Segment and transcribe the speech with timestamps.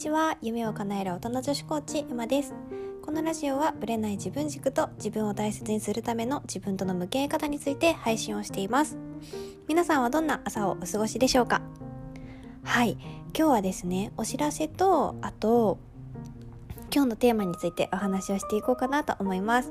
[0.00, 0.38] ちは。
[0.40, 2.54] 夢を叶える大人女子コーチエマです。
[3.02, 8.96] このラジオはブレない自分軸と自分を大切にするための自分との向き合い方について配信をしています。
[9.68, 11.60] 皆さんはどんな朝をお過ごしでしょうか？
[12.64, 12.96] はい。
[13.36, 15.76] 今日はですねお知らせとあと
[16.90, 19.70] 今日のテーマについてお話をしていこうかなと思います。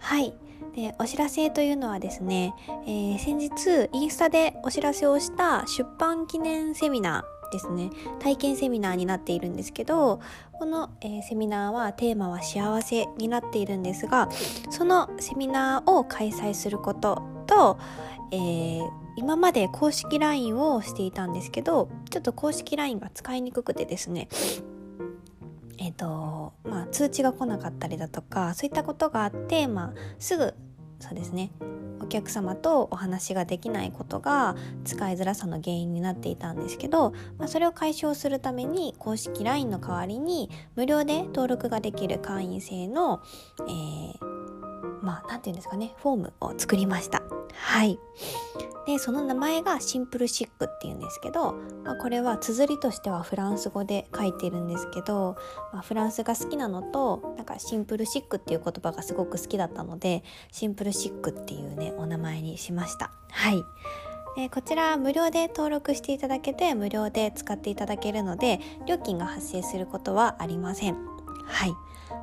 [0.00, 0.34] はい。
[0.76, 2.54] でお知らせというのはですね、
[2.86, 7.90] えー、先日インスタでお知らせをした出版記念セミナーですね。
[8.18, 10.20] 体験セミナーになっているんですけど
[10.52, 14.28] この、えー、セミナーはテーマは幸せになっているんですが
[14.70, 17.78] そのセミナーを開催することと、
[18.30, 24.28] えー、今まで公式 LINE をしていたんですけどちょっと公式 LINE が使いにくくてですね
[25.78, 30.54] えーとまあ、通知が来なかったりだとかそういったことがあって、まあ、すぐ
[31.00, 31.50] そうですね
[32.12, 43.22] 客様とお話ができないことが使いづらさの原因になっていたんですけど、まあ、それを解消するために公式 LINE の代わりに無料で登録ができる会員制の、
[43.60, 47.22] えー、まあ何て言うんですかねフォームを作りました。
[47.54, 47.98] はい
[48.86, 51.52] でその名前がシンプルシックっていうんですけど、
[51.84, 55.36] まあ、これは綴りとしてはフランス語で書いてるんですけど、
[55.72, 63.12] まあ、フランスが好きなのとなんかシンプルシックっていう言葉がすごく好きだったのでシンプルシックっていうねお名前にしました。
[63.30, 63.62] はい。
[64.34, 70.96] でこちら無料で登録していただけて無料で使っていただけるので料金が発生することはありません。
[71.44, 71.74] はい。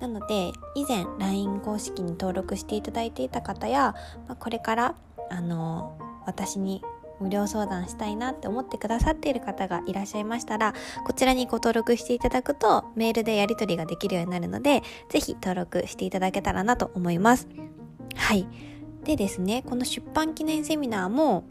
[0.00, 3.94] なので以前 LINE 公式に登録していただいていた方や、
[4.26, 4.94] まあ、これから
[5.30, 6.82] あの私に
[7.20, 17.48] 無料相談したいなって思ってくださっている方がいらっしゃいましたら、こちらにご登録していただくとメールでやり取りができるようになるので、ぜひ登録していただけたらなと思います。
[18.16, 18.46] はい。
[19.04, 21.44] でですね、この出版記念セミナーも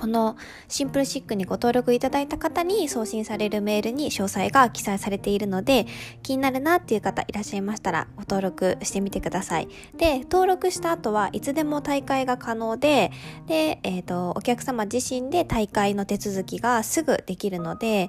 [0.00, 5.86] このシンプルシックにご登録いただいた方に送信されるメールに詳細が記載されているので、
[6.22, 9.68] 気になるなっていう方いらっしゃいましたらご登録してみてください。
[9.98, 13.12] で、登録した後はいつでも大会が可能で、
[13.46, 18.08] で、えっ、ー、と、お客様自身で大会の手続きがすぐできるので、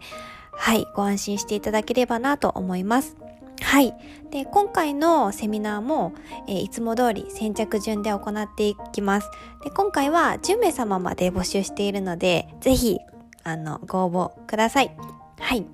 [0.54, 3.21] はい、ご安心していただければなと思います。
[3.62, 3.94] はい。
[4.32, 6.14] で、今回のセミナーも、
[6.48, 9.30] えー、いつも通り先着順で行っていきます。
[9.64, 13.00] で、今回は10名様まで募集しているので、ぜひ、
[13.44, 14.92] あの、ご応募ください。
[15.40, 15.66] はい。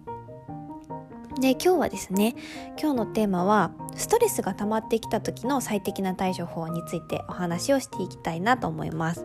[1.39, 2.35] で、今日はですね、
[2.81, 9.23] 今日のテーマは、ストレスが溜まってきた時の最適な対処法についてお話をしていきたいなと思います。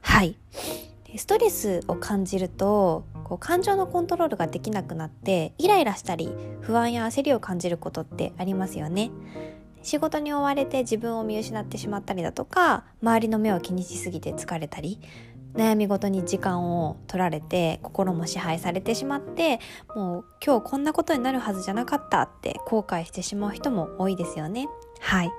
[0.00, 0.36] はい。
[1.18, 9.10] ストレスを感じるとこう感情のコントロールができなくなってイライラしたり不安や焦りを感じることってありますよね。
[9.82, 14.98] 仕事に追われて自分を見失ってしまったりだとか周りの目を気にしすぎて疲れたり
[15.54, 19.60] 悩み事に時間を取られて心も支配されてしまって
[19.94, 24.68] もう今日こんなことになるはずじゃなかったって後悔してしまう人も多いですよね。
[25.00, 25.30] はい。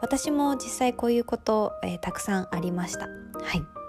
[0.00, 3.00] 私も実際こういうこと、えー、たくさんありました。
[3.00, 3.79] はい。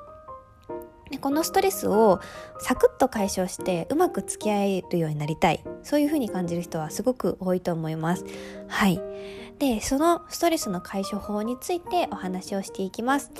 [1.12, 2.20] でこのストレスを
[2.60, 5.64] サクッと解消してうまく付き合えるようになりたい。
[5.84, 8.26] そういうふうに感じる人はすごく多いと思います。
[8.68, 9.02] はい。
[9.60, 13.32] でそのストレスの解消法についてお話をしていきます。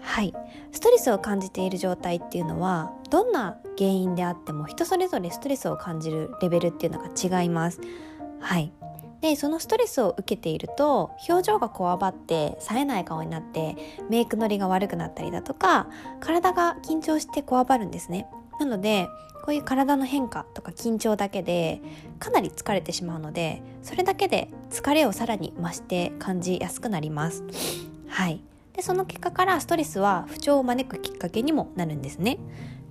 [0.00, 0.34] はい。
[0.72, 7.08] ストレスを感じている状態っていうのはどんな原因であっても人それぞれストレスを感じるレベルっていうのが
[7.42, 7.80] 違います。
[8.40, 8.72] はい。
[9.22, 13.76] でそのストレスを受けていると表情がこわばって冴えない顔になって
[14.10, 15.88] メイクのりが悪くなったりだとか
[16.20, 18.26] 体が緊張してこわばるんですね。
[18.58, 19.08] なので
[19.44, 21.80] こういう体の変化とか緊張だけで
[22.18, 27.44] かなり疲れてしまうのでそれだけで疲れをさらに増して感じやすくなります。
[28.08, 28.40] はい。
[28.74, 32.38] でその結果からストレスは不調を招くきっかけにもなるんですね。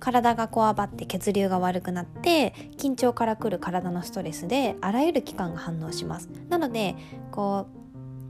[0.02, 6.28] 体がこわばって血流が悪くなって緊張からくる体のストレスであらゆる器官が反応します。
[6.48, 6.96] なので
[7.30, 7.68] こ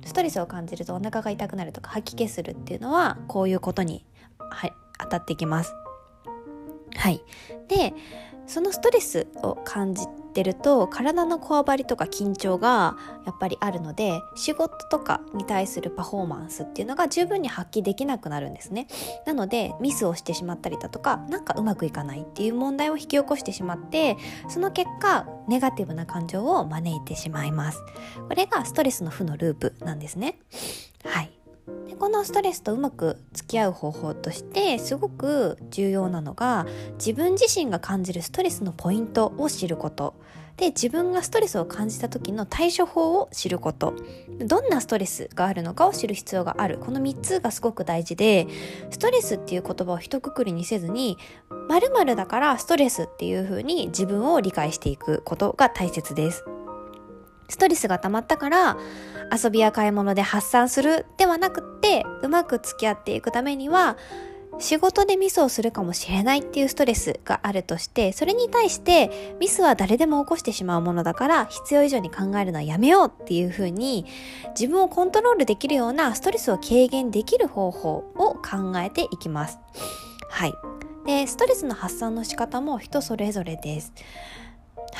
[0.04, 4.04] うストレスを感じるとお腹が痛くなるとか吐き気するっていうのはこういうことに、
[4.38, 5.72] はい、当たってきます。
[6.94, 7.22] はい。
[7.68, 7.94] で
[8.46, 12.96] そのストレスを感じってると体のこわばりとか緊張が
[13.26, 18.88] やっぱりあるので仕事とかに対するパフォーマンスっていうのが十分に発揮できなくなるんですね。
[19.26, 24.16] なのでミスをしてしまったりだとかなんかうまくいかないっていう問題を引き起こしてしまって
[24.48, 27.82] その結果ネガティブな感情を招いてしまいます。
[28.28, 30.38] これがストレスの負のループなんですね。
[31.04, 31.31] はい。
[32.02, 40.14] このストレスとうまく付き合う方法としてすごく重要なのが自分自身が感じるストレスのポイントを知ること。
[40.56, 43.94] で自分がストレスを感じた時の対処法を知ること。
[44.40, 46.78] どんなストレスがあるのかを知る必要がある。
[46.78, 48.48] この3つがすごく大事で
[48.90, 51.18] ストレスっていう言葉を一括りにせずに
[51.68, 56.44] 〇〇だからストレスっていう風に自分を理解していくことが大切です。
[57.48, 58.76] ストレスが溜まったから
[59.32, 63.96] 遊びや買い物で発散するではなくてうまく付き合っていくためには
[64.58, 74.04] 仕事でミスをするかもしれないっていうストレスがあるとしてそれに対してミスは誰でも起こしてしまうものだから必要以上に考えるのはやめようっていうふうに
[74.50, 79.58] 自分をコントロールできるようなストレスを軽減できる方法を考えていきます。
[80.28, 80.54] はい。
[81.06, 83.92] で、ストレスの発散の仕方も人それぞれです。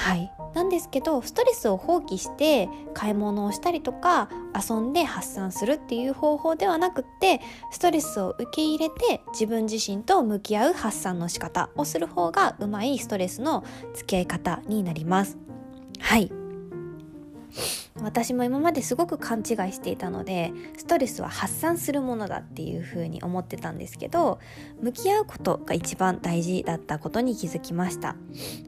[0.02, 7.40] はい、なんですけどストレスを放棄して買い物をしたりとか遊んで発散するっていう方法ではなくって
[7.70, 13.62] ストレスを受け入れて自分自身と向き合う発散の仕方をする方がうまいストレスの
[13.94, 15.38] 付き合い方になります。
[16.00, 16.32] はい。
[18.02, 24.40] 私も今まですごく勘違いしていたのでストレスは発散するものだっていうふうに思ってたんですけど
[24.80, 28.16] 向き合うことが一番大事だったことに気づきました。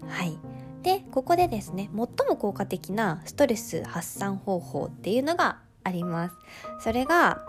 [0.07, 0.54] はい。
[0.85, 6.37] でここでですね最も効果的なストレス発散方法っていうのがあります。
[6.81, 7.47] それが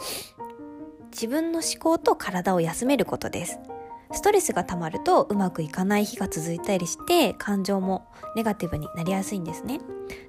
[1.12, 3.60] 自分の思考と体を休めることです。
[4.12, 9.82] ストレスが溜まるとうまくいかない日が続いたりして感情もネガティブになりやすいんですね。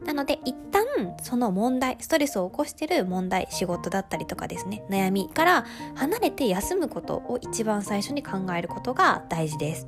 [0.05, 0.85] なので一旦
[1.23, 5.65] その問題ストレスを起こしてる問題仕事だったりとかですね悩みから
[5.95, 9.87] 離れて休むことを一番最初に考えることが大事です。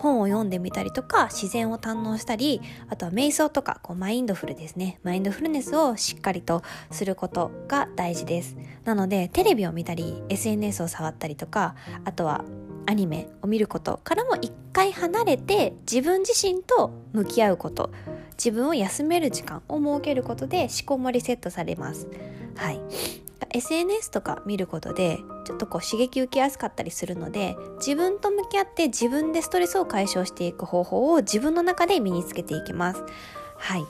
[0.00, 4.98] 本を読んでみたりとか自然を堪能したりあとは瞑想とかこうマインドフルですね。
[5.02, 8.56] マインドフルネスをしっかりとすることが大事です。
[8.84, 11.74] なのでテレビを見たり SNS を触ったりとか
[12.04, 12.44] あとは
[12.86, 17.90] アニメを見ることからも一回離れて自分自身と向き合うこと
[18.32, 22.08] 自分を休める時間を設けることで思考もリセットされます。
[22.56, 22.80] はい。
[23.50, 33.02] SNS とか見ることでちょっとこう刺激受けやすかったりするので自分と向き合って自分でストレスを解消していく方法を自分の中で身につけていきます。
[33.56, 33.84] はい。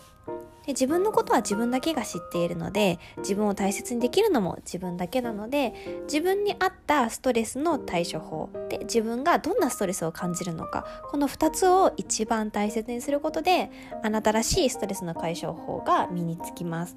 [0.66, 5.72] で自分のことは自分だけが知っているので自分を大切にできるのも自分だけなので
[6.04, 8.50] 自分に合ったストレスの対処法。
[8.68, 10.84] で自分がどんなストレスを感じるのか。
[11.10, 13.70] この2つを一番大切にすることで
[14.02, 16.96] あなたらしいストレスの解消法が身につきます。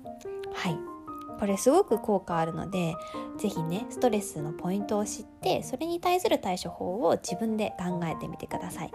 [0.54, 0.93] はい。
[1.40, 2.96] これすごく効果あるので
[3.38, 8.92] 是非ねストレスのポイントを知ってそれに対する対処法を自分で考えてみてください。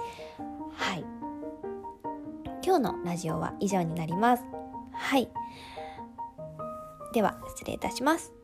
[0.73, 1.05] はい。
[2.65, 4.45] 今日のラジオは以上になります。
[4.93, 5.29] はい。
[7.13, 8.38] では失礼いたします。